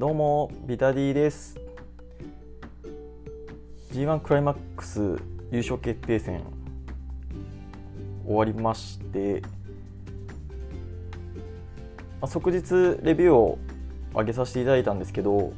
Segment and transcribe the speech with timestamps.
[0.00, 1.60] どうもビタディです。
[3.92, 4.98] G1 クライマックス
[5.50, 6.42] 優勝決定戦
[8.24, 9.48] 終わりまして、ま
[12.22, 13.58] あ、即日レビューを
[14.14, 15.52] 上げさせていただいたんですけど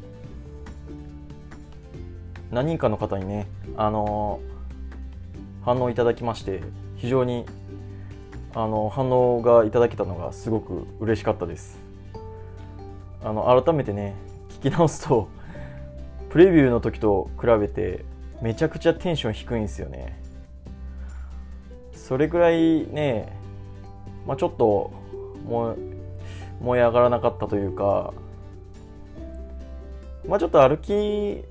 [2.51, 3.47] 何人かの方にね
[3.77, 4.41] あの
[5.65, 6.65] 反応いただきまして
[6.97, 7.47] 非常に
[8.57, 11.79] あの反応がいただけたのがすごく嬉しかったです。
[13.25, 14.17] あの改めてね
[14.63, 15.29] 聞き直すと
[16.31, 18.05] プレビューの時と比べて
[18.41, 20.21] めちゃくちゃテンション低いんですよね。
[21.93, 23.37] それぐらいね、
[24.25, 24.93] まあ、ちょっと
[25.47, 25.77] も
[26.61, 28.15] 燃え上がらなかったというか
[30.29, 31.43] まあちょっと歩き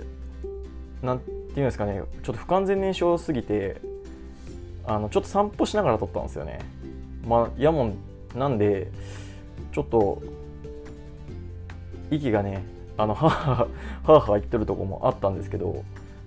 [1.03, 3.81] なんていうんですかねちょっと不完全燃焼すぎて
[4.85, 6.59] あのちょっと散歩しながら撮ったんですよね。
[7.27, 7.97] まあやもん
[8.35, 8.89] なんで
[9.73, 10.21] ちょっと
[12.09, 12.63] 息がね
[13.01, 13.67] あのはは
[14.03, 15.83] はは言ってるとこもあったんですけど、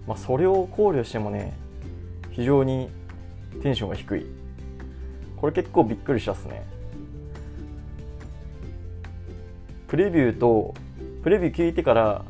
[0.09, 1.55] まあ、それを考慮してもね
[2.33, 2.91] 非常に
[3.63, 4.27] テンションが低い。
[5.37, 6.67] これ結構びっくりしたっすね。
[9.87, 10.75] プレビューと
[11.23, 12.25] プレビュー聞いてから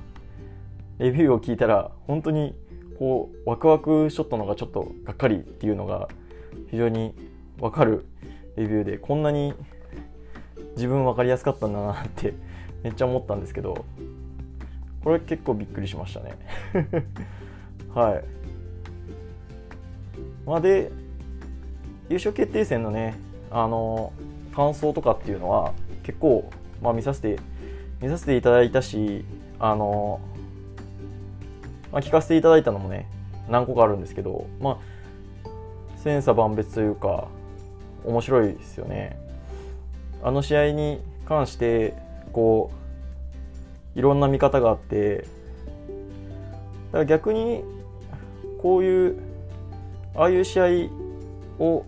[0.99, 2.55] レビューを聞いたら本当に
[2.99, 6.09] こうワクワクしとったのがちょっとがっかりっていうのが
[6.71, 7.15] 非常に
[7.59, 8.05] わかる
[8.57, 9.55] レビューでこんなに
[10.77, 12.35] 自分分かりやすかったんだなって
[12.83, 13.85] めっちゃ思ったんですけど
[15.05, 16.35] これ結構びっくりしましたね。
[17.95, 18.25] はい。
[20.47, 20.91] まあで
[22.09, 23.15] 優勝決定戦のね
[23.51, 24.13] あの
[24.55, 26.51] 感想とかっていうのは結構、
[26.83, 27.39] まあ、見させて
[28.01, 29.25] 見させていただいたし
[29.59, 30.21] あの、
[31.93, 33.09] まあ、聞かせていただいたのもね
[33.49, 34.79] 何個かあるんですけどまあ
[35.99, 37.29] 千差万別というか
[38.05, 39.19] 面白いですよね。
[40.23, 41.95] あの試合に関して
[42.33, 42.84] こう
[43.95, 45.27] いろんな見方があって
[46.93, 47.63] だから逆に
[48.61, 49.21] こういう
[50.15, 50.65] ああいう試合
[51.59, 51.85] を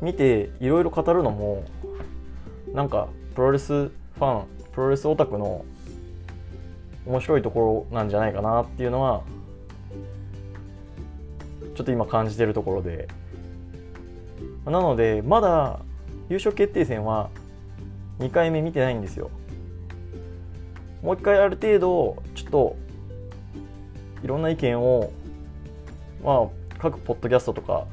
[0.00, 1.64] 見ていろいろ語るのも
[2.72, 5.64] なんかプロレスファンプロレスオタクの
[7.06, 9.22] 面白いところなんじゃないかなっていうのは
[11.74, 13.08] ちょっと今感じてるところで。
[14.64, 15.80] なのでまだ
[16.28, 17.30] 優勝決定戦は
[18.20, 19.30] 2回目見てないんですよ。
[21.02, 22.76] もう一回ある程度ちょっと
[24.22, 25.10] いろんな意見を
[26.24, 27.86] まあ各ポッドキャストとか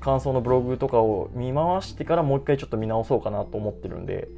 [0.00, 4.28] 感想のブログとかを見回してからもう一回ちょっと見直そうかなと思ってるんで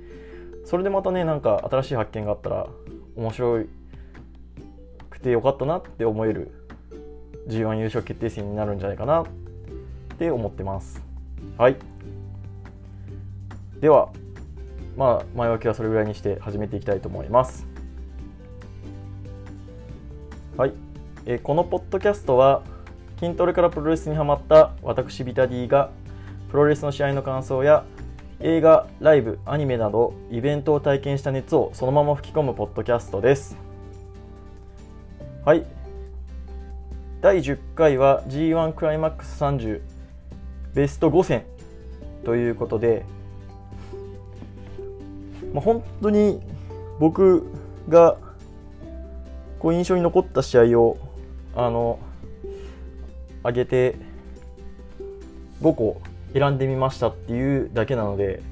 [0.65, 2.67] それでまたねなんか新しい発見があったら
[3.17, 3.65] 面白
[5.09, 6.53] くてよかったなって思える
[7.49, 9.27] G1 優勝決定戦になるんじゃないかなっ
[10.19, 11.03] て思ってます。
[11.57, 11.77] はい。
[13.81, 14.11] では
[14.97, 17.67] まあ前置きはそれぐらいにして始めていきたいと思います。
[20.57, 20.73] はい、
[21.27, 22.63] えこのポッドキャストは
[23.19, 25.91] 筋トレからプロレスにハマった私ビタディが
[26.51, 27.85] プロレスの試合の感想や
[28.41, 33.57] 映画、ライブ、アニメなどイベントを体験した熱をそのまま吹き込むポッドキャストです。
[35.45, 35.67] はい。
[37.21, 39.83] 第10回は G1 クライマックス30
[40.75, 41.45] ベスト5戦
[42.25, 43.05] ということで、
[45.53, 46.41] まあ、本当に
[46.99, 47.45] 僕
[47.89, 48.17] が
[49.59, 50.99] こう印象に残った試合を
[51.55, 51.99] あの
[53.45, 53.97] 上げて
[55.63, 56.01] 5個
[56.33, 58.43] 選んでみましたっていうだけなので、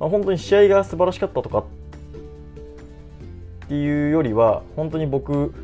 [0.00, 1.64] まあ、本当に試合が素晴らしかったとかっ
[3.68, 5.54] ていうよりは本当に僕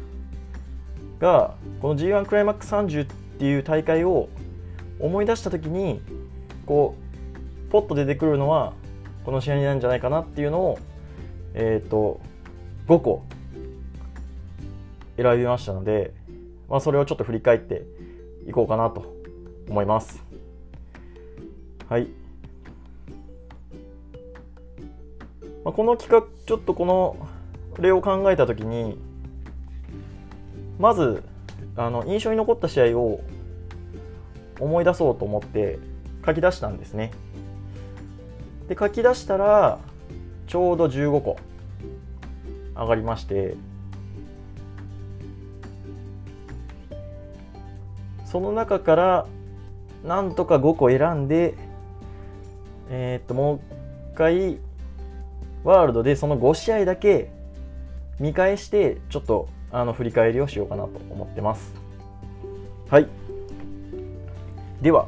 [1.18, 3.06] がこの G1 クライマックス30っ
[3.38, 4.28] ていう大会を
[5.00, 6.00] 思い出した時に
[6.66, 6.96] こ
[7.68, 8.72] うポッと出てくるのは
[9.24, 10.78] この試合になるんじゃないかなっていうのを
[11.54, 12.20] えっ、と
[12.86, 13.24] 5個
[15.16, 16.14] 選びましたので、
[16.68, 17.82] まあ、それをちょっと振り返って
[18.46, 19.14] いこうかなと
[19.68, 20.22] 思います。
[21.88, 22.08] はい、
[25.64, 27.28] まあ、この企画ちょっとこの
[27.78, 28.98] 例を考えた時に
[30.78, 31.22] まず
[31.76, 33.20] あの印象に残った試合を
[34.58, 35.78] 思い出そうと思って
[36.24, 37.12] 書き出したんですね。
[38.68, 39.78] で書き出したら
[40.46, 41.36] ちょうど15個
[42.74, 43.54] 上がりまして
[48.24, 49.26] その中から
[50.04, 51.54] なんとか5個選んで
[52.90, 53.60] えーっともう
[54.14, 54.58] 一回
[55.64, 57.30] ワールドでその5試合だけ
[58.18, 61.72] 見返してちょっとあの振り返りをしようかなと思ってます。
[62.90, 63.08] はい。
[64.82, 65.06] では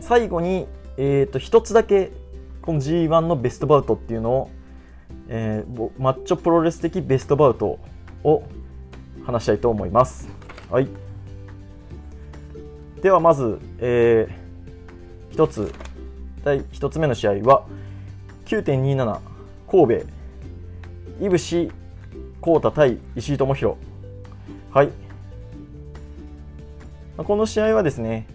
[0.00, 0.66] 最後に、
[0.98, 2.12] えー、と1つだけ
[2.60, 4.50] この G1 のベストバウトっていうのを
[5.28, 7.78] えー、マッチョプロレス的ベストバウト
[8.24, 8.42] を
[9.24, 10.28] 話したいと思います。
[10.70, 10.88] はい、
[13.02, 15.72] ではまず、えー、1つ。
[16.44, 17.66] 第1つ目の試合は
[18.46, 19.20] 9.27
[19.70, 20.06] 神戸。
[21.20, 21.70] いぶし
[22.40, 23.76] 浩太対石井智弘
[24.72, 24.90] はい。
[27.18, 28.28] この試合はですね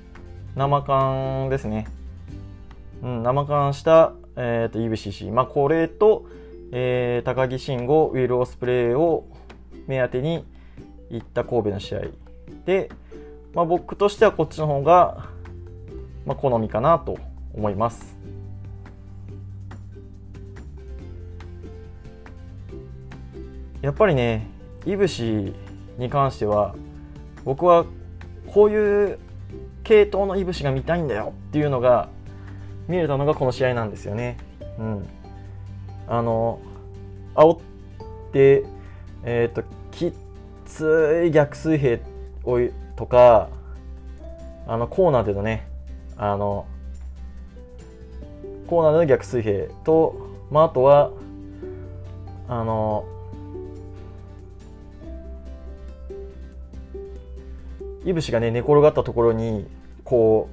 [0.56, 1.88] 生缶ですね、
[3.04, 6.26] うん、生缶した、えーと、といぶし石井、まあ、これと、
[6.72, 9.26] えー、高木慎吾ウィル・オスプレイを
[9.88, 10.46] 目当てに
[11.10, 12.02] 行った神戸の試合
[12.66, 12.90] で、
[13.54, 15.28] まあ、僕としてはこっちの方が、
[16.26, 17.18] まあ、好みかなと
[17.54, 18.18] 思います。
[23.82, 24.48] やっぱりね、
[24.86, 25.54] いぶし
[25.98, 26.74] に関しては
[27.44, 27.86] 僕は
[28.48, 29.20] こういう
[29.84, 32.08] 系統のいぶしが見たいんだよっていうのが
[32.88, 34.38] 見れたのがこの試合なんですよね。
[34.78, 35.08] うん、
[36.08, 36.60] あの
[37.36, 37.60] 煽っ
[38.32, 38.66] て
[39.24, 40.14] えっ、ー、とき
[40.66, 42.00] つい逆水平
[42.44, 42.60] を
[42.96, 43.50] とか
[44.68, 45.68] あのコーナーでのね
[46.18, 46.66] あの
[48.68, 51.12] コーナーでの逆水平と、まあ、あとは
[52.48, 53.06] あの
[58.06, 59.66] いぶしがね寝転がったところに
[60.04, 60.50] こ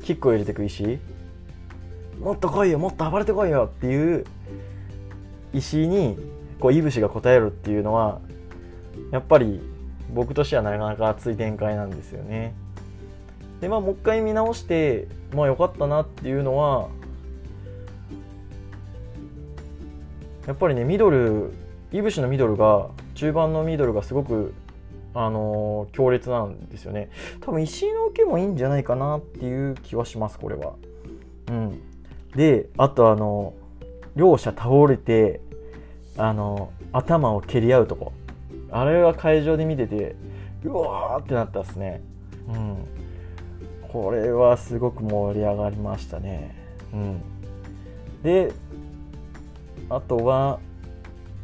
[0.00, 0.98] うキックを入れていく石
[2.22, 4.24] もっと来いよもっと暴れてこいよっていう
[5.52, 6.16] 石に
[6.60, 8.20] こういぶしが答えるっていうのは
[9.10, 9.60] やっぱり
[10.14, 12.54] 僕としてはなかなか熱い展開なんですよね。
[13.60, 16.88] でまあもう一回見直してまあ良かったなっていうのは
[20.46, 21.52] やっぱりねミドル
[21.92, 24.54] いぶしのミドルが中盤のミドルがすごく
[25.14, 27.10] あのー、強烈なんですよね。
[27.40, 30.74] 多分石井の受けもいいんじゃないかなっていう気はしますこれは。
[31.48, 31.91] うん。
[32.36, 33.54] であとあの
[34.16, 35.40] 両者倒れて
[36.16, 38.12] あの頭を蹴り合うとこ。
[38.70, 40.16] あれは会場で見てて
[40.64, 42.02] うわーってなったっすね。
[42.48, 42.76] うん。
[43.88, 46.56] これはすごく盛り上がりましたね。
[46.92, 47.20] うん。
[48.22, 48.52] で
[49.90, 50.58] あとは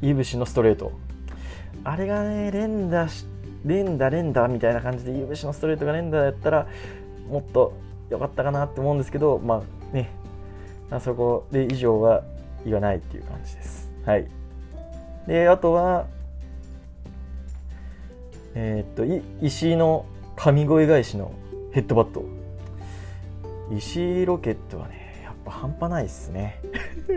[0.00, 0.92] いぶしのストレート。
[1.84, 3.26] あれがね連打し
[3.64, 6.66] 連打連打みたいな感じで、ゆぶしのストレートが連打やったら、
[7.28, 7.74] もっと
[8.08, 9.62] 良かったかなって思うんですけど、ま
[9.92, 10.10] あね、
[10.90, 12.22] あそこで以上は
[12.64, 13.92] 言わないっていう感じです。
[14.04, 14.26] はい。
[15.26, 16.06] で、あとは、
[18.54, 20.06] えー、っと、石井の
[20.36, 21.32] 神声返しの
[21.72, 22.24] ヘッドバット。
[23.76, 26.60] 石井ロケットはね、やっぱ半端ないっすね。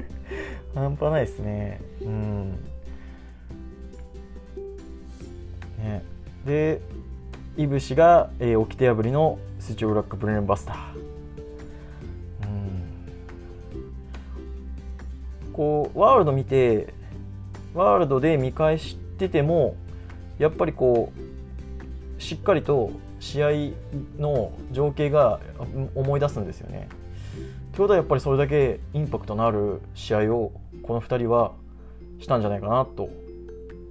[0.76, 1.80] 半端ないっすね。
[2.02, 2.52] うん。
[5.80, 6.04] ね。
[6.46, 6.82] で
[7.58, 11.11] いぶしが、えー、掟破りのスチョーブラックブレーンバスター
[15.62, 16.92] こうワールド見て
[17.76, 19.76] ワールドで見返してても
[20.40, 23.50] やっぱりこうしっかりと試合
[24.18, 25.40] の情景が
[25.94, 26.90] 思い出すんですよね。
[27.74, 31.52] ということはやっぱりそれだけインパクトのある試合をこの2人は
[32.20, 33.10] したんじゃないかなと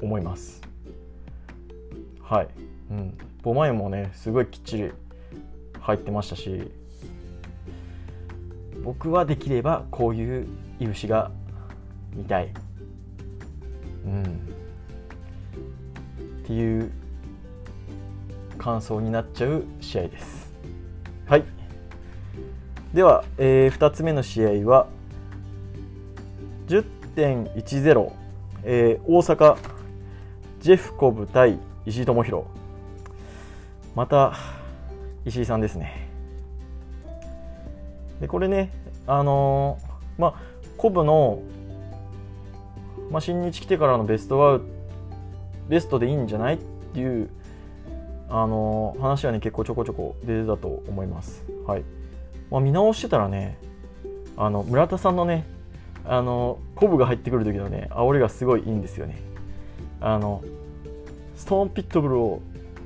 [0.03, 0.63] 思います。
[2.21, 2.49] はい、
[2.91, 4.91] うん、ボマイもねすごいきっちり
[5.79, 6.69] 入ってましたし
[8.83, 10.49] 僕はできればこういう
[10.81, 11.31] いぶしが
[12.15, 12.53] 見たい、
[14.05, 14.27] うん、っ
[16.47, 16.91] ていう
[18.59, 20.53] 感想になっちゃう試合です。
[21.27, 21.45] はい。
[22.93, 24.89] では、えー、2つ目の試合は
[26.67, 28.13] 10.10、
[28.65, 29.57] えー、大阪
[30.61, 32.45] ジェフコブ対石井智弘
[33.95, 34.35] また
[35.25, 36.09] 石井さんですね。
[38.21, 38.71] でこれね
[39.07, 41.43] あのー、まあコブの、
[43.11, 44.61] まあ、新日来てからのベストは
[45.69, 46.59] ベストでいいんじゃないっ
[46.95, 47.31] ていう
[48.29, 51.45] あの、話はね結構ちょこちょこ出てたと思います。
[51.67, 51.85] はい、
[52.51, 53.59] まあ、見直してたらね
[54.37, 55.45] あの村田さんのね
[56.05, 59.21] あのコブが入ってくる時のね煽りがすごいいいんですよね。
[60.01, 60.43] あの
[61.37, 62.43] ストーンピットブルを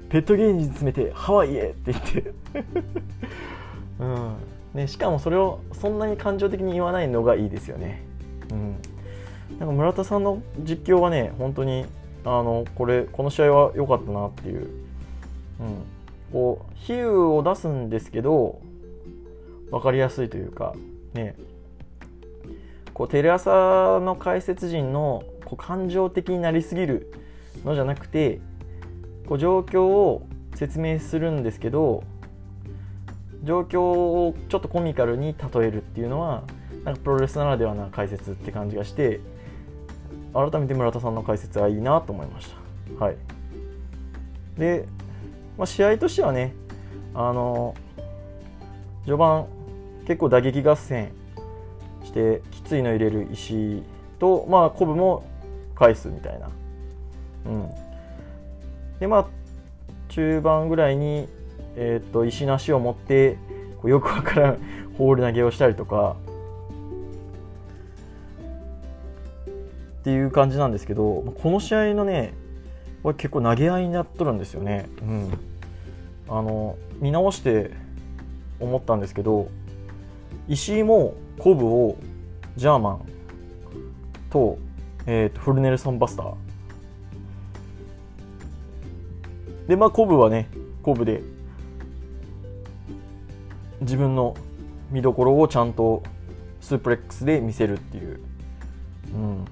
[0.08, 2.32] ペットゲージに詰めてハワイへって言って。
[4.00, 4.34] うん。
[4.74, 8.02] ね、しかもそれをそんなに感情的に言わないのがいいですよね。
[8.50, 8.76] うん、
[9.58, 11.86] なんか村田さんの実況はね本当に
[12.24, 14.68] あのこれこの試合は良かったなっていう、うん、
[16.32, 18.60] こう比喩を出すんですけど
[19.70, 20.74] 分かりやすいというか
[21.14, 21.34] ね。
[22.94, 27.12] こうテレ朝の解説陣のこう感情的になりすぎる
[27.64, 28.40] のじゃなくて
[29.26, 32.04] こう状況を説明するんですけど
[33.42, 36.44] 状況をちょっとコミカルに例えるっていうのは
[36.84, 39.20] なんかプロレスならではな解説って感じがして
[40.34, 42.50] 改めて村田さんの解説はいいなと思いまし
[42.98, 43.04] た。
[43.04, 43.16] はい、
[44.58, 44.86] で、
[45.56, 46.54] まあ、試合としてはね
[47.14, 47.74] あの
[49.04, 49.46] 序盤
[50.06, 51.12] 結構打撃合戦
[52.04, 53.82] してきついの入れる石
[54.18, 55.24] と、まあ、コブも
[55.74, 56.50] 返すみたいな。
[57.46, 57.70] うん、
[58.98, 59.26] でまあ
[60.08, 61.28] 中盤ぐらいに、
[61.76, 63.38] えー、と石なしを持って
[63.84, 64.58] よくわからん
[64.96, 66.16] ホール投げをしたりとか
[70.04, 72.34] っていう感じなんですけどこの試合のね
[73.16, 74.86] 結構投げ合いになっとるんですよね。
[75.00, 75.32] うん、
[76.28, 77.70] あの見直して
[78.60, 79.48] 思ったんですけど
[80.46, 81.96] 石井もコブを
[82.54, 83.00] ジャーマン
[84.28, 84.58] と,、
[85.06, 86.34] えーと、フルネルソン・バスター。
[89.68, 90.50] でまあコブはね
[90.82, 91.22] コブで
[93.80, 94.36] 自分の
[94.90, 96.02] 見どころをちゃんと
[96.60, 98.20] スープレックスで見せるっていう、
[99.14, 99.44] うん、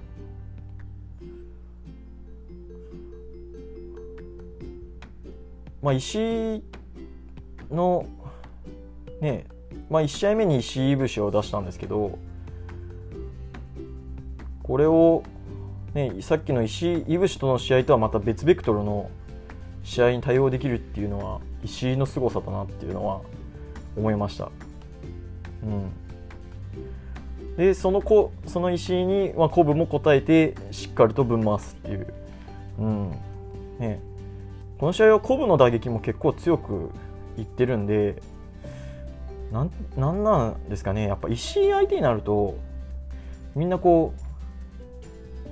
[5.83, 6.63] まあ石
[7.71, 8.07] の
[9.21, 9.47] ね
[9.91, 12.19] まあ1試合目に石井いぶしを出したんですけど
[14.63, 15.25] これを、
[15.93, 19.11] ね、さっきの石井いぶしとの試合とはまた別ベクトルの
[19.83, 23.21] 試合に対応できるっていうのは石井の凄さだなっていうのは
[23.97, 24.51] 思いました。
[25.65, 32.15] うん、でその子その石井に、まあ、も答えてしっかりとぶん回すっていう、
[32.79, 33.11] うん。
[33.79, 34.01] ね、
[34.83, 36.91] この試合はコブの打撃も結構強く
[37.39, 38.21] いってるんで
[39.53, 41.07] なんなんなんですかね。
[41.07, 42.59] やっぱ石井相手になると
[43.55, 44.13] みんなこ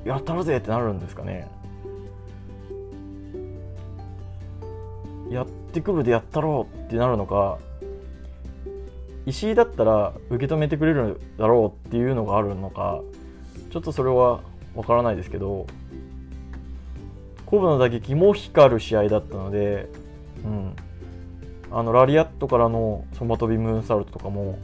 [0.04, 1.48] うやったるぜってなるんですかね。
[5.30, 7.58] やってくるでやったろうってなるのか
[9.26, 13.00] 石井だったら受け止めてくれるだろうっていうのがあるのか
[13.70, 14.40] ちょっとそれは
[14.74, 15.68] わからないですけど。
[17.50, 19.88] コブの打撃も光る試合だったので、
[20.44, 20.76] うん、
[21.72, 24.56] あのラリアットからのそば飛びムーンサルトとかも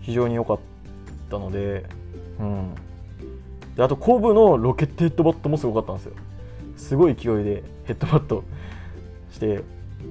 [0.00, 0.58] 非常に良かっ
[1.28, 1.84] たので,、
[2.38, 2.74] うん、
[3.74, 6.12] であとコブのロケットヘッドバットもすごかったんですよ。
[6.76, 8.44] すごい勢いでヘッドバット
[9.32, 9.64] して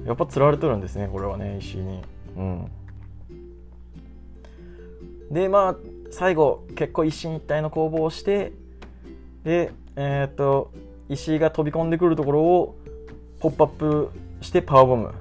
[0.06, 2.02] やっぱ釣られてるんですねこれはね石井に。
[2.36, 2.70] うん。
[5.30, 5.76] でまあ
[6.10, 8.52] 最後結構一進一退の攻防をして
[9.42, 10.70] でえっ、と
[11.08, 12.76] 石井が飛び込んでくるところを
[13.40, 15.12] ポップアップしてパワーボム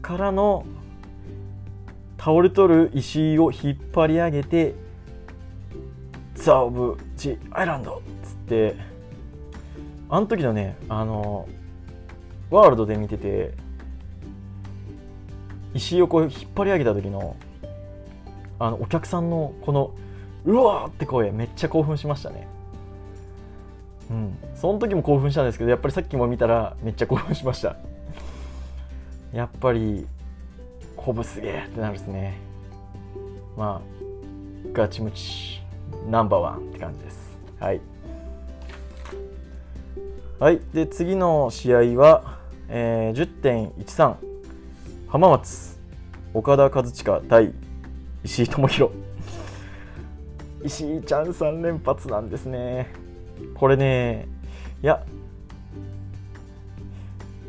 [0.00, 0.64] からの
[2.18, 4.74] 倒れとる石井を引っ張り上げて
[6.34, 8.76] ザ・オブ・ジ・アイランドっつって
[10.08, 11.48] あの時のねあの
[12.50, 13.54] ワールドで見てて
[15.74, 17.36] 石井をこう引っ張り上げた時の
[18.58, 19.94] あのお客さんのこの
[20.44, 22.46] うわーって声めっちゃ興奮しましたね。
[24.12, 24.38] うん。
[24.54, 27.76] その時も興奮したんですけどやっぱりさっきも見たらめっちゃ興奮しました。
[29.32, 30.06] やっぱり
[30.96, 32.38] コブすげえってなるですね。
[33.56, 35.60] まあガチムチ
[36.08, 37.38] ナンバーワンって感じです。
[37.58, 37.80] はい。
[40.38, 40.60] はい。
[40.74, 42.38] で次の試合は、
[42.68, 44.16] えー、10.13
[45.08, 45.78] 浜松
[46.34, 47.52] 岡田和親対
[48.24, 48.92] 石井智弘
[50.64, 53.01] 石井ちゃん3連発なんですね。
[53.62, 54.26] これね
[54.82, 55.04] いや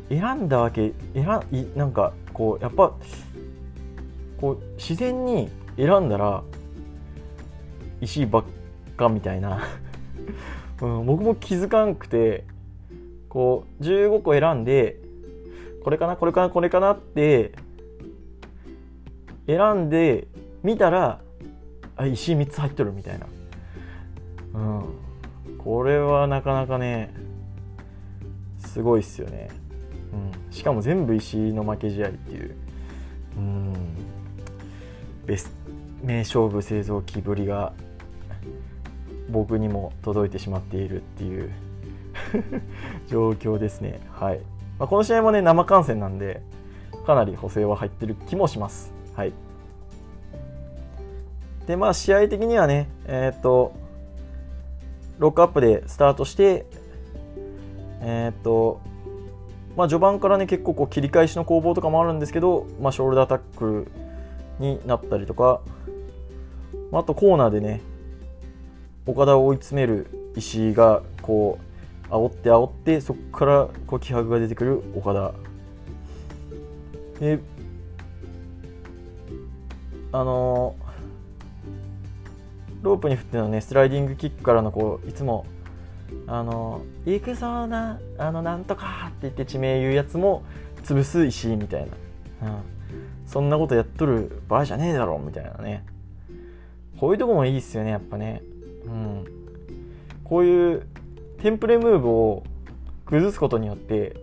[0.08, 2.94] 選んだわけ選いなんかこうやっぱ
[4.40, 6.44] こう自然に選んだら
[8.00, 8.44] 石ばっ
[8.96, 9.66] かみたいな、
[10.82, 12.44] うん、僕も気づかんくて
[13.28, 15.00] こう15個選んで
[15.82, 17.50] これかなこれかなこれかなって
[19.48, 20.28] 選んで
[20.62, 21.20] 見たら
[21.96, 23.26] あ石3つ入ってるみたいな、
[24.54, 25.03] うん、
[25.64, 27.12] これはなかなかね
[28.58, 29.48] すごいっすよね。
[30.12, 30.16] う
[30.50, 32.54] ん、しかも全部石の負け試合っていう、
[33.36, 33.74] うん、
[35.26, 35.50] ベス
[36.02, 37.72] 名勝負製造機ぶりが
[39.30, 41.50] 僕にも届いてしまっているっていう。
[43.08, 44.00] 状況ですね。
[44.12, 44.40] はい。
[44.78, 46.42] まあ、この試合もね生観戦なんで
[47.06, 48.92] かなり補正は入ってる気もします。
[49.14, 49.32] はい、
[51.66, 53.72] でまあ試合的にはねえっ、と
[55.18, 56.66] ロックアップでスタートして
[58.00, 58.80] えっ、と
[59.76, 63.88] まあ、序盤からね結構こう切り返しの攻防とかもあるんですけど、まあ、ショールダータック
[64.60, 65.60] ルになったりとか、
[66.92, 67.80] まあ、あとコーナーでね
[69.06, 71.58] 岡田を追い詰める石井がこ
[72.08, 75.34] う煽って煽ってそこからこう気迫が出てくる岡田。
[77.20, 77.38] で
[80.12, 80.76] あの、
[82.84, 85.46] ロープに振ってのねスライディングキックからのこういつも
[86.26, 90.42] あの「行くぞなあのなんとか」って言って地名言うやつも
[90.84, 91.88] 潰す石みたい
[92.42, 92.56] な、うん、
[93.26, 95.84] そんなことやっとる場合じゃねえだろみたいなね。
[97.00, 98.42] こういうとこもいいっすよねやっぱね。
[98.86, 99.24] うん。
[100.22, 100.86] こういう
[101.42, 102.44] テンプレムーブを
[103.06, 104.16] 崩すことによって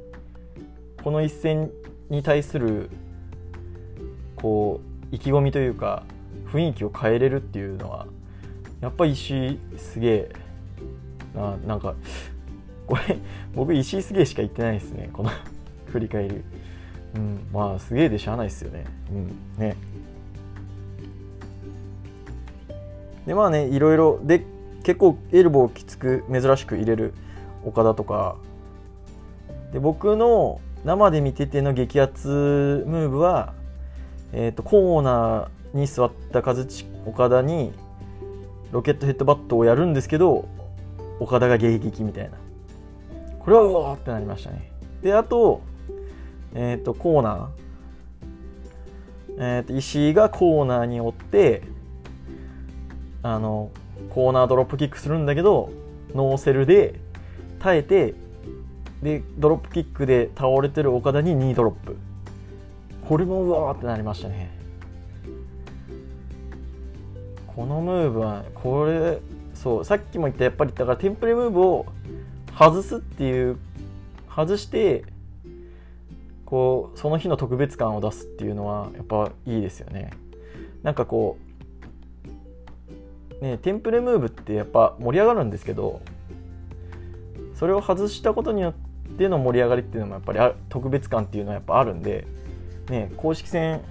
[1.04, 1.72] この一戦
[2.10, 2.90] に対する
[4.36, 6.04] こう意気込みというか
[6.52, 8.08] 雰囲気を変えれるっていうのは
[8.82, 10.32] やっぱ石すげえ
[11.36, 11.56] な。
[11.58, 11.96] なんか
[12.88, 13.18] これ
[13.56, 15.10] 僕石すげえしか言ってないですね。
[15.14, 15.30] この
[15.88, 16.42] 振り返り。
[17.16, 18.86] うんまあすげえでしゃあないですよね。
[19.12, 19.76] うんね。
[23.26, 24.46] でまあねいろいろで
[24.84, 27.14] 結構エルボーきつく珍しく入れる
[27.64, 28.36] 岡田とか。
[29.72, 33.54] で僕の生で見てての激アツムーブは、
[34.34, 37.72] えーと、コーナーに座った和地岡田に
[38.72, 40.46] ロケットヘッドバットをやるんですけど
[41.20, 42.38] 岡田が迎撃みたいな。
[43.40, 44.72] これはうわーってなりましたね。
[45.02, 45.62] であと,、
[46.54, 51.64] えーと、コーナー、えーと、石井がコーナーに追って
[53.24, 53.72] あの
[54.12, 55.72] コーナードロップキックするんだけど
[56.14, 57.00] ノーセルで
[57.60, 58.14] 耐えて
[59.02, 61.98] でドロップキックで倒れてる岡田にニードロップ。
[63.08, 64.61] これもうわーってなりましたね。
[67.56, 69.20] このムーブはこれ
[69.54, 71.86] そうさっきも言ったやっぱりだからテンプレムーブを
[72.58, 73.58] 外すっていう
[74.34, 75.04] 外して
[76.46, 80.12] こうその日の特別感を出すっていうのはやっぱいいですよね。
[80.84, 81.38] なんかこ
[83.42, 86.02] うねテンプレムーブってやっぱ盛り上がるんですけど
[87.56, 88.74] それを外したことによっ
[89.18, 90.40] ての盛り上がりっていうのもやっぱり
[90.70, 92.26] 特別感っていうのはやっぱあるんで、
[92.90, 93.82] ね、公式戦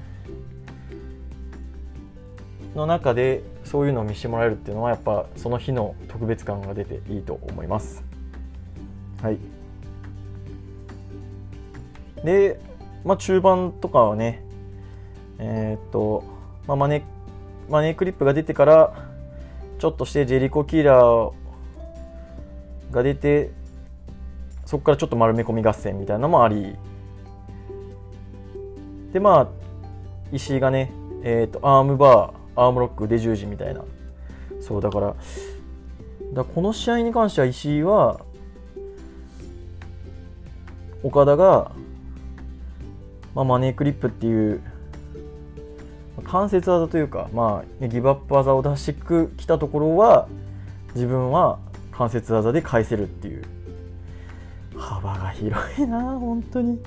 [2.74, 8.04] の中でそういうのを見せてもらえるっていうのはやっぱその日の特別感が出ていいと思います。
[9.22, 9.38] はい、
[12.24, 12.60] で、
[13.04, 14.42] まあ、中盤とかはね
[15.38, 16.22] えー、っと、
[16.66, 17.02] まあ、マネ
[17.68, 18.92] マネークリップが出てから
[19.78, 21.32] ちょっとしてジェリコキーラー
[22.90, 23.50] が出て
[24.66, 26.76] そこからちょっと丸め込み合戦みたいなのもあり
[29.12, 29.48] でまあ
[30.32, 30.92] 石井がね、
[31.24, 33.82] えーと、アームバーアームロック腕十字みたいな。
[34.60, 35.16] そうだから
[36.34, 38.20] だこの試合に関しては石井は
[41.02, 41.72] 岡田が、
[43.34, 44.60] まあ、マネークリップっていう
[46.24, 48.94] 関節技というか、まあ、ギブアップ技を出して
[49.38, 50.28] きたところは
[50.94, 51.58] 自分は
[51.90, 53.44] 関節技で返せるっていう。
[54.76, 56.78] 幅が広いな本当に。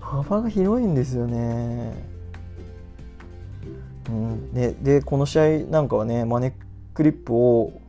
[0.00, 2.09] 幅が広いんですよね。
[4.10, 4.52] うん。
[4.52, 6.52] ででこの試合なんかはねマネー
[6.94, 7.80] クリップを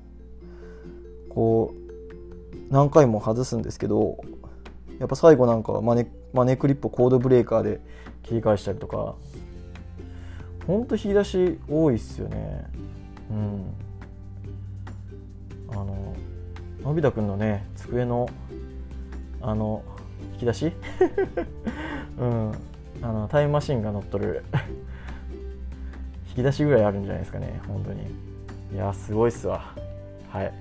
[1.30, 4.18] こう何回も外すんですけど
[5.00, 7.82] やっぱ最後なんかはマネマネクリップをコードブレーカーで
[8.24, 9.16] 切り返したりとか
[10.68, 12.66] ほんと引き出し多いっすよね。
[13.32, 13.74] うん。
[15.72, 16.16] あの
[16.84, 18.30] のび太くんのね机の
[19.42, 19.84] あの
[20.34, 20.72] 引き出し？
[22.20, 22.52] うん。
[23.02, 24.44] あのタイムマシンが乗っとる。
[26.32, 28.04] 引き出しぐらいあるんじゃないですかね本当に。
[28.74, 29.76] いやすごいっすわ。
[30.30, 30.54] はい、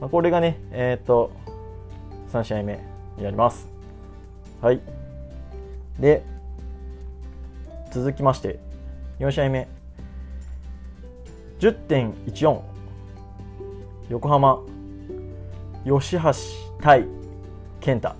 [0.00, 1.32] まあ、これがねえっ、と
[2.32, 2.80] 3試合目
[3.16, 3.66] になります。
[4.60, 4.80] はい。
[5.98, 6.24] で
[7.90, 8.60] 続きまして
[9.18, 9.66] 4試合目。
[11.58, 12.60] 10.14
[14.10, 14.60] 横浜。
[15.84, 16.32] 吉橋
[16.80, 17.04] 対
[17.80, 18.14] 健太。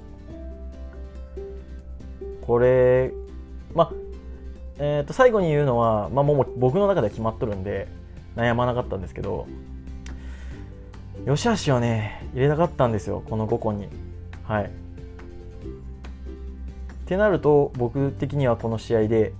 [2.45, 3.13] これ
[3.73, 4.02] まあ
[4.85, 7.87] えー、と最後に言うのは、まあ、もう僕の中では決まっとるんで
[8.35, 9.47] 悩まなかったんですけど
[11.25, 13.87] 吉橋はね入れたかったんですよこの5個に
[14.43, 14.69] はいっ
[17.07, 19.35] てなると僕的にはこの試合で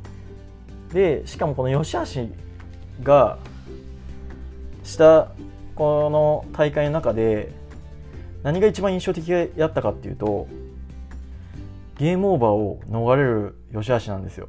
[0.93, 2.29] でしかもこの吉橋
[3.03, 3.39] が
[4.85, 5.33] した
[5.75, 7.51] この大会の中で
[8.45, 10.47] 何が一番印象的やったかっていうと
[11.99, 14.49] ゲームオーバーを逃れる吉橋なんですよ。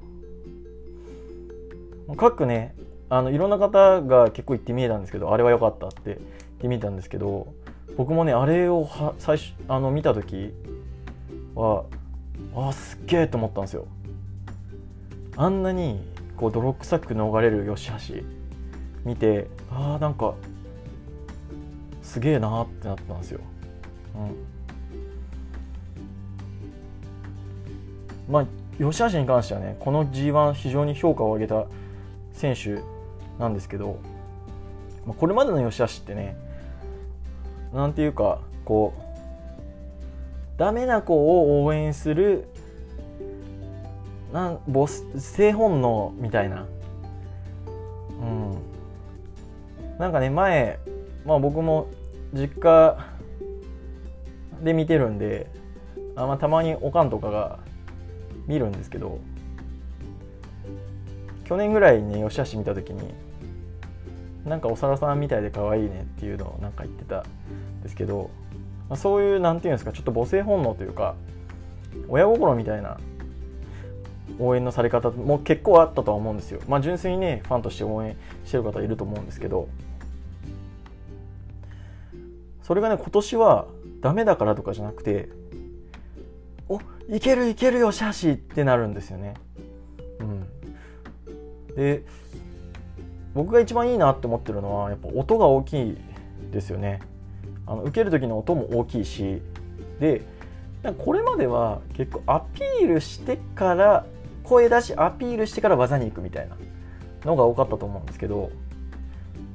[2.17, 2.75] 各ね
[3.09, 6.17] あのいろんな方が結構言ってみえたんですけどあれは良かったって言っ
[6.61, 7.53] てみたんですけど
[7.97, 10.53] 僕もねあれをは最初あの見た時
[11.55, 11.85] は
[12.55, 13.87] あすっげえと思ったんですよ。
[15.35, 15.99] あんなに
[16.37, 18.21] こう泥臭く逃れる吉橋
[19.03, 20.35] 見てあーなんか
[22.01, 23.39] すげえなってなったんですよ。
[24.15, 24.19] う
[28.31, 28.45] ん、まあ
[28.77, 31.65] 吉橋に関してはねこの G1 非常に評価を上げた
[32.33, 32.81] 選手
[33.39, 33.99] なんですけど、
[35.05, 36.35] まあ、これまでの吉橋ってね
[37.73, 39.03] なんていうかこう
[40.57, 42.47] ダメな子を応援する
[44.31, 46.65] なん母性本能みたいな。
[48.19, 48.57] うん。
[49.99, 50.79] なんかね前、
[51.25, 51.87] まあ、僕も
[52.33, 52.97] 実家
[54.63, 55.47] で見てるんで
[56.15, 57.59] あ、まあ、たまにおかんとかが
[58.47, 59.19] 見るんですけど
[61.45, 63.13] 去年ぐらいにね吉橋見た時に
[64.45, 68.29] なんかお皿さんみたいで可愛いねっていうのをなんか言ってたんですけど、
[68.89, 71.15] まあ、そういうなんていうんですかちょっと母性本能というか
[72.09, 72.97] 親心みたいな
[74.39, 76.61] 応援のされ方も結構あったとは思うんですよ。
[76.67, 79.67] まあ純粋にねファンとして応援してる方いると思うんですけど
[82.63, 83.67] それがね今年は
[84.01, 85.29] ダメだからとかじゃなくて
[86.67, 86.79] お
[87.09, 89.35] いけるいけるよシャシってなるんですよね。
[90.19, 90.47] うん、
[91.75, 92.03] で
[93.33, 95.97] 僕が一番いいなって思ってるのはやっぱ音が大きい
[96.51, 97.01] ですよね。
[97.65, 99.41] あの受ける時の音も大きいし
[99.99, 100.21] で
[100.97, 104.05] これまでは結構アピールしてから
[104.43, 106.57] 声出しアピールしてから技に行くみたいな
[107.23, 108.51] のが多かったと思うんですけど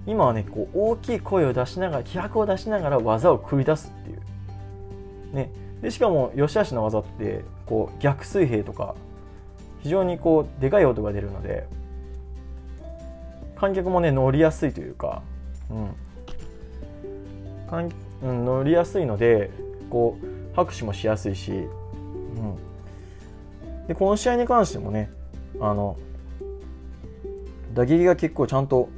[0.07, 4.19] 今はねこう大きい声を出しながら気迫を出しながら技を繰り出すっていう。
[5.35, 5.51] ね、
[5.83, 8.95] でしかも吉橋の技ってこう逆水平とか
[9.81, 11.69] 非常にこうでかい音が出るので
[13.61, 15.23] 観客もね乗りやすいというか、
[15.71, 15.95] うん、
[18.23, 19.51] うん、乗りやすいので
[19.91, 22.57] こう拍手もしやすいし、うん、
[23.87, 25.11] でこの試合に関してもね
[25.61, 25.97] あの
[27.75, 28.89] 打撃が結構ちゃんと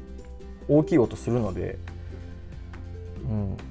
[0.68, 1.78] 大きい音するので、
[3.28, 3.62] うん、だ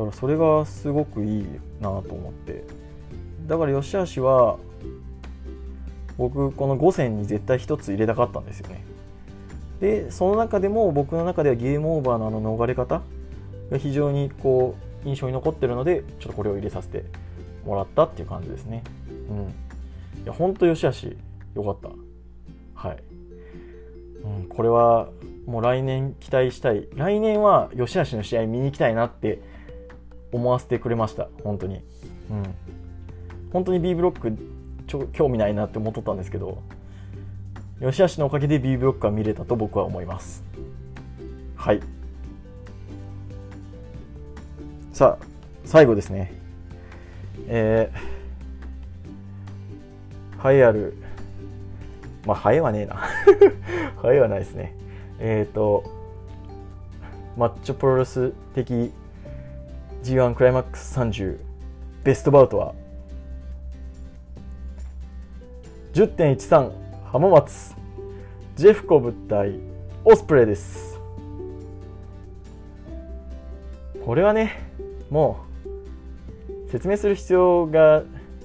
[0.00, 1.46] からそれがすごくいい
[1.80, 2.64] なと思って。
[3.46, 4.56] だから吉橋は
[6.16, 8.84] 僕この5戦に絶対1つ入れたかったんですよね。
[9.80, 13.02] でその中でも僕の中ではゲームオーバーのあの逃れ方
[13.70, 17.04] が非常にこう印象に残ってるのでちょっとこれを入れさせて
[17.66, 18.82] もらったっていう感じですね。
[19.30, 20.22] うん。
[20.22, 20.82] いや本当吉
[21.54, 21.92] 橋よかっ
[22.74, 22.88] た。
[22.88, 23.02] はい、
[24.24, 25.08] うん、これは
[25.46, 26.88] もう来年期待したい。
[26.94, 29.40] 来年は吉橋の試合見に行きたいなって
[30.32, 31.28] 思わせてくれました。
[31.42, 31.82] 本当に。
[32.30, 32.54] うん。
[33.52, 34.36] 本当に B ブロック
[34.86, 36.62] ちょ興味ないなって思っとったんですけど
[37.80, 40.44] 吉橋のおかげで B ブロックが見れたと僕は思います。
[41.56, 41.80] はい。
[44.92, 45.26] さあ
[45.64, 46.32] 最後ですね。
[47.48, 50.94] えー、栄えある。
[52.24, 53.02] まあ栄えはねえな。
[54.08, 54.74] 栄えはないですね。
[55.18, 55.84] えっ、ー、と
[57.36, 58.92] マッチョプロレス的
[60.04, 61.38] G1 クライマックス30
[62.04, 62.74] ベストバウトは。
[65.94, 66.83] 10.13
[67.14, 67.76] 浜松。
[68.56, 69.60] ジェフコブ対
[70.04, 70.98] オスプレイです。
[74.04, 74.58] これはね
[75.10, 75.38] も
[76.66, 78.02] う説明する必要が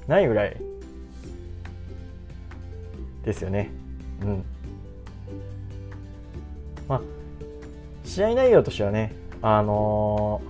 [0.08, 0.58] ないぐらい
[3.26, 3.72] ですよね。
[4.22, 4.46] うん。
[6.88, 7.02] まあ、
[8.04, 10.44] 試合内容としてはね、あの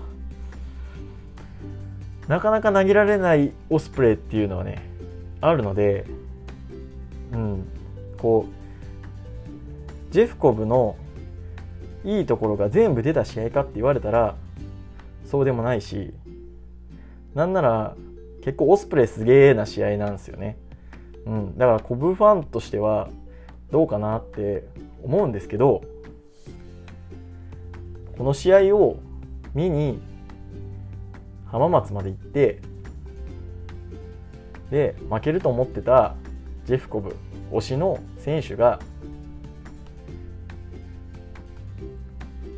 [2.27, 4.83] ー、なかなか投げられないオスプレイっていうのはね、
[5.39, 6.05] あるので、
[7.31, 7.78] うん、
[8.21, 8.45] こ
[10.09, 10.95] う、ジェフコブの
[12.03, 14.35] いいところが全部出た試合かって言われたら、
[15.25, 16.13] そうでもないし、
[17.35, 17.95] なんなら
[18.41, 20.57] 結構オスプレイすげえな試合なんですよね。
[21.25, 23.09] うん、だからコブファンとしては
[23.71, 24.67] どうかなって
[25.03, 25.83] 思うんですけど、
[28.17, 28.97] この試合を
[29.53, 29.99] 見に
[31.45, 32.61] 浜松まで行って
[34.71, 36.15] で負けると思ってた
[36.69, 37.15] ジェフコブ
[37.51, 38.79] 推しの選手が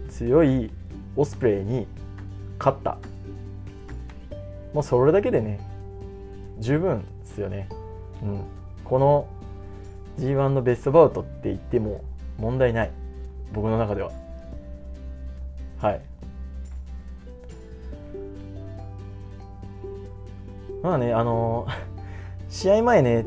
[0.09, 0.69] 強い
[1.15, 1.87] オスプレイに
[2.59, 2.97] 勝った。
[4.73, 5.61] もうそれだけでね
[6.59, 7.69] 十分ですよね、
[8.21, 8.43] うん、
[8.83, 9.27] この
[10.19, 12.03] G1 のベストバウトって言っても
[12.37, 12.91] 問題ない。
[13.53, 14.11] 僕の中では。
[15.77, 16.01] はい。
[20.83, 21.65] まあねあの
[22.49, 23.25] 試合前ね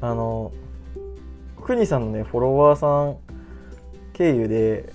[0.00, 0.52] あの
[1.62, 3.16] 国さんのねフォロワーさん
[4.12, 4.92] 経由で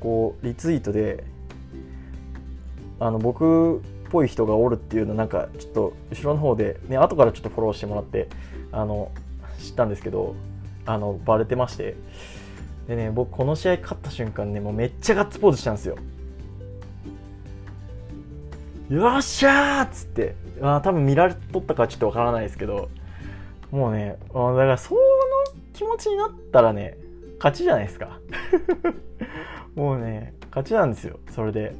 [0.00, 1.24] こうリツイートで
[3.00, 8.28] あの僕っぽい人がおるっていうのなんかちょっと後ろの方でね後からちょっとフォローしてもらって
[8.70, 9.10] あの
[9.60, 10.34] 知ったんですけど
[10.86, 11.96] あのバレてまして。
[12.86, 15.96] でね僕この試合勝った瞬間ねもうめっちゃガッツポーズしたんですよ。
[18.90, 20.34] よっしゃーっつって。
[20.60, 22.90] あ多分見られとったかちょっとわからないですけど。
[23.70, 25.00] もうねだからその
[25.72, 26.96] 気持ちになったらね
[27.38, 28.20] 勝ちじゃないですか。
[29.74, 31.74] もうね勝ちなんですよそれで。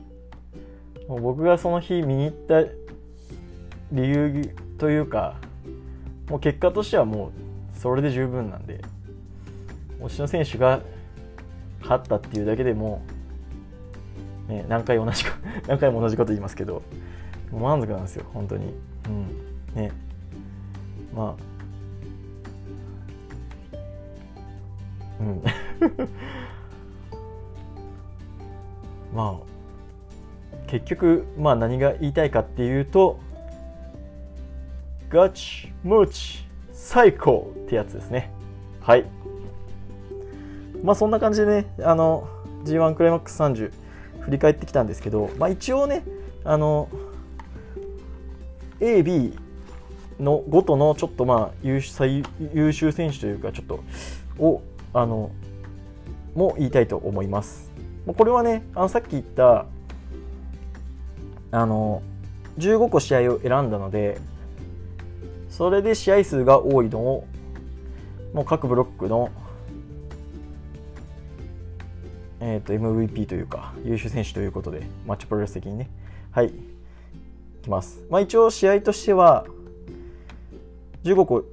[1.08, 2.62] もう僕がその日見に行った
[3.92, 5.36] 理由というか
[6.30, 7.26] もう結果としてはも
[7.76, 8.80] うそれで十分なんで
[10.00, 10.80] 推しの選手が
[11.82, 13.02] 勝ったっていうだけでも
[14.48, 16.82] ね、何回同じか 何回も同じこと言いますけど
[17.52, 18.74] 満足なんですよ本当に。
[19.06, 19.80] うん。
[19.80, 19.92] ね。
[21.14, 21.53] まあ
[29.14, 29.54] まあ
[30.66, 33.18] 結局まあ何が言いたいかっていうと
[35.08, 38.32] ガチムチ最高ってやつですね。
[38.80, 39.04] はい。
[40.82, 42.28] まあそんな感じでねあの
[42.64, 43.72] G1 クライマックス30
[44.20, 46.04] 振り返ってきたんですけど、まあ、一応ね
[46.44, 46.88] あの
[48.80, 49.38] AB
[50.20, 53.84] のごとのちょっとまあ優秀最優秀選手というかちょっと
[54.38, 54.62] を
[54.94, 55.30] あの
[56.34, 57.70] も言いたいと思います。
[58.06, 59.66] これはねあのさっき言った
[61.50, 62.02] あの
[62.58, 64.18] 15個試合を選んだので
[65.50, 67.26] それで試合数が多いのを
[68.32, 69.30] もう各ブロックの
[72.40, 75.88] えーと、MVP というか優秀選手ということでマッチプロレス的にね。
[76.30, 76.52] はい。
[77.64, 79.46] きます、まあ、一応試合としては
[81.02, 81.44] 15個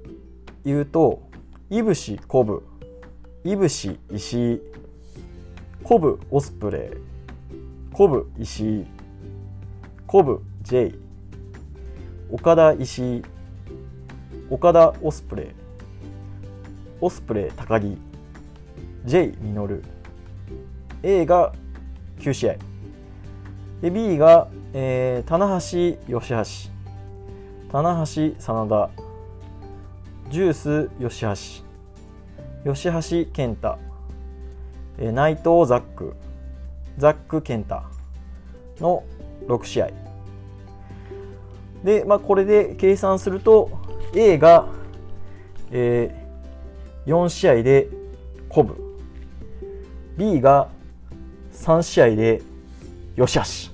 [0.63, 1.23] 言うと
[1.69, 2.63] いぶしコブ。
[3.43, 4.62] いぶし石井
[5.84, 7.91] コブオスプレイ。
[7.91, 8.86] コブ石井
[10.06, 10.93] コブ J
[12.30, 13.23] 岡田石井
[14.47, 15.47] 岡田オスプレイ。
[17.01, 17.97] オスプレイ高木。
[19.06, 19.84] J ミノル。
[21.01, 21.51] A が
[22.19, 22.56] 9試合。
[23.82, 26.71] で B が、えー、棚橋吉橋。
[27.71, 28.89] 棚橋真田。
[30.30, 31.21] ジュース吉
[31.63, 31.70] 橋。
[32.63, 32.89] 吉
[33.26, 33.78] 橋健太、
[35.00, 36.13] え、内藤ザック。
[36.97, 37.82] ザック健太
[38.80, 39.04] の
[39.47, 39.89] 6試合。
[41.84, 43.69] で、まあ、これで計算すると
[44.13, 44.67] A が、
[45.71, 47.88] えー、4試合で
[48.50, 48.76] コブ。
[50.17, 50.69] B が
[51.54, 52.41] 3試合で
[53.15, 53.71] よしあし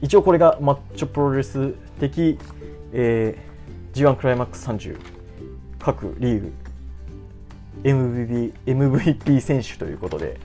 [0.00, 2.38] 一応これがマッチョプロレス的、
[2.92, 5.15] えー、G1 クライマックス30
[5.86, 6.52] 各リーグ
[7.84, 10.40] MVP, MVP 選手ということで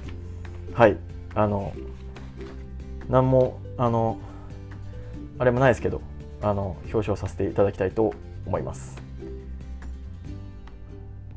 [0.72, 0.98] はい
[1.34, 1.74] あの
[3.10, 4.20] 何もあの
[5.40, 6.04] あれもないですけど
[6.44, 8.14] あの表彰させていただきたいと
[8.46, 9.02] 思います。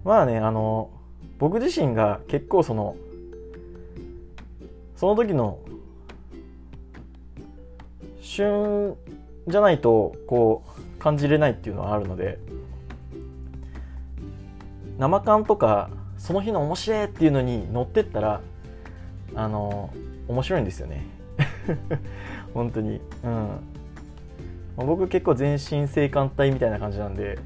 [0.05, 0.91] まあねあの
[1.39, 2.97] 僕自身が結構その
[4.97, 5.59] その時の
[8.21, 8.97] 旬
[9.49, 10.63] じゃないとこ
[10.99, 12.39] う感じれないっていうのはあるので
[14.99, 18.41] 生感とかその日の面白いっていうのに乗ってったら
[19.35, 19.91] あの
[20.29, 21.05] 面白いんですよね。
[22.55, 23.01] 本当に。
[23.25, 23.49] うん。
[24.77, 27.39] 僕結構全身性感帯みたいな感じなんで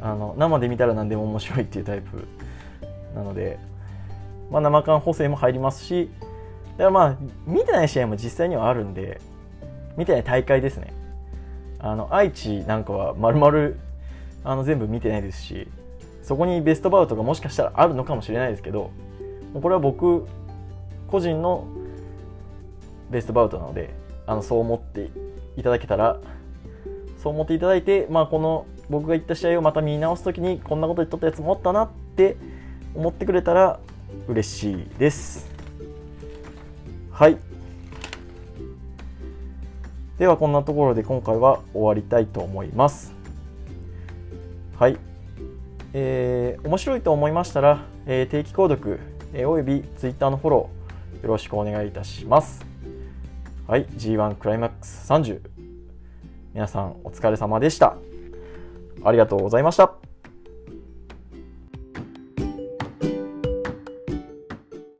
[0.00, 2.26] あの生で見たら何でも面白いっていうタイプ
[3.14, 3.58] なので、
[4.50, 6.10] まあ、生感補正も入りますし
[6.72, 7.16] だからまあ
[7.46, 9.20] 見てない試合も実際にはあるんで
[9.96, 10.92] 見てない大会ですね。
[11.78, 13.78] あの愛知なんかはまるまる
[14.44, 15.68] あの全部見てないですし
[16.26, 18.90] そこにベストバウトがもしかしたらあるのかもしれないですけど
[19.54, 20.26] これは僕
[21.06, 21.68] 個人の
[23.12, 23.94] ベストバウトなので
[24.26, 25.12] あのそう思って
[25.56, 26.18] いただけたら
[27.22, 32.36] そう思っていただいて、まあ、この僕が言った試合をまた見直す時にこんなこと言っとったやつもあったなって
[32.96, 33.78] 思ってくれたら
[34.26, 35.48] 嬉しいです。
[37.12, 37.38] はい。
[40.18, 43.14] ではこんなところで今回は終わりたいと思います。
[44.76, 45.05] はい。
[45.98, 49.00] えー、面白いと思いましたら、えー、定期購読、
[49.32, 52.66] えー、および Twitter のフォローよろしくお願いいたします。
[53.66, 55.40] はい G1 クライマックス30
[56.52, 57.96] 皆さんお疲れ様でした。
[59.02, 60.05] ありがとうございました。